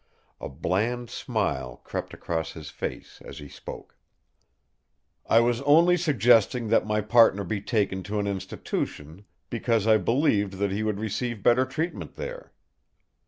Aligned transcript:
A 0.39 0.49
bland 0.49 1.11
smile 1.11 1.77
crept 1.83 2.11
across 2.11 2.53
his 2.53 2.71
face 2.71 3.21
as 3.23 3.37
he 3.37 3.47
spoke. 3.47 3.95
"I 5.29 5.41
was 5.41 5.61
only 5.61 5.95
suggesting 5.95 6.69
that 6.69 6.87
my 6.87 7.01
partner 7.01 7.43
be 7.43 7.61
taken 7.61 8.01
to 8.09 8.17
an 8.17 8.25
institution, 8.25 9.25
because 9.51 9.85
I 9.85 9.97
believed 9.97 10.53
that 10.53 10.71
he 10.71 10.81
would 10.81 10.99
receive 10.99 11.43
better 11.43 11.65
treatment 11.67 12.15
there." 12.15 12.51